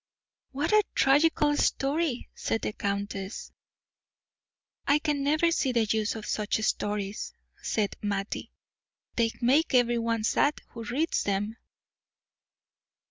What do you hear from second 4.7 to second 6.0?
"I can never see the